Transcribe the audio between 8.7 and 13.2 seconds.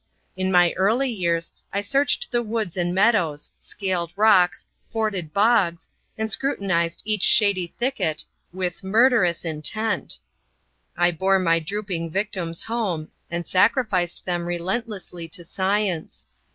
murderous intent. I bore my drooping victims home,